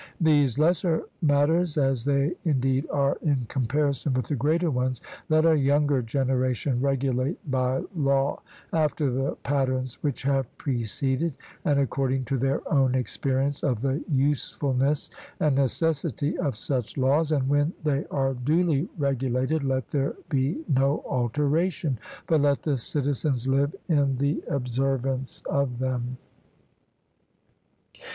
These 0.19 0.57
lesser 0.57 1.03
matters, 1.21 1.77
as 1.77 2.03
they 2.05 2.33
indeed 2.43 2.87
are 2.89 3.19
in 3.21 3.45
comparison 3.49 4.13
with 4.15 4.25
the 4.29 4.35
greater 4.35 4.71
ones, 4.71 4.99
let 5.29 5.45
a 5.45 5.55
younger 5.55 6.01
generation 6.01 6.81
regulate 6.81 7.37
by 7.51 7.83
law, 7.95 8.41
after 8.73 9.11
the 9.11 9.35
patterns 9.43 9.99
which 10.01 10.23
have 10.23 10.47
preceded, 10.57 11.35
and 11.65 11.79
according 11.79 12.25
to 12.25 12.37
their 12.39 12.61
own 12.73 12.95
experience 12.95 13.61
of 13.61 13.79
the 13.83 14.03
usefulness 14.11 15.11
and 15.39 15.55
necessity 15.55 16.35
of 16.39 16.57
such 16.57 16.97
laws; 16.97 17.31
and 17.31 17.47
when 17.47 17.71
they 17.83 18.03
are 18.09 18.33
duly 18.33 18.89
regulated 18.97 19.63
let 19.63 19.89
there 19.89 20.15
be 20.29 20.63
no 20.67 21.03
alteration, 21.07 21.99
but 22.25 22.41
let 22.41 22.63
the 22.63 22.75
citizens 22.79 23.47
live 23.47 23.75
in 23.87 24.15
the 24.15 24.43
observance 24.49 25.43
of 25.47 25.77
them. 25.77 26.17